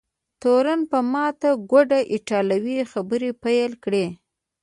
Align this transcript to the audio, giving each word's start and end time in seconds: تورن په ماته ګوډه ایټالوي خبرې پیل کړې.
تورن 0.41 0.81
په 0.91 0.99
ماته 1.11 1.49
ګوډه 1.71 1.99
ایټالوي 2.13 2.77
خبرې 2.91 3.31
پیل 3.43 3.71
کړې. 3.83 4.05